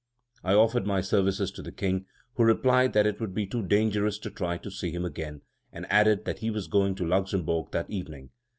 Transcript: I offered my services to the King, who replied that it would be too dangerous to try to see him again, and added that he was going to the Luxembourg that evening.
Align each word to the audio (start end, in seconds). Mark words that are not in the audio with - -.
I 0.43 0.55
offered 0.55 0.87
my 0.87 1.01
services 1.01 1.51
to 1.51 1.61
the 1.61 1.71
King, 1.71 2.07
who 2.33 2.43
replied 2.43 2.93
that 2.93 3.05
it 3.05 3.19
would 3.21 3.35
be 3.35 3.45
too 3.45 3.61
dangerous 3.61 4.17
to 4.21 4.31
try 4.31 4.57
to 4.57 4.71
see 4.71 4.89
him 4.89 5.05
again, 5.05 5.41
and 5.71 5.85
added 5.91 6.25
that 6.25 6.39
he 6.39 6.49
was 6.49 6.65
going 6.65 6.95
to 6.95 7.03
the 7.03 7.09
Luxembourg 7.09 7.67
that 7.73 7.87
evening. 7.87 8.31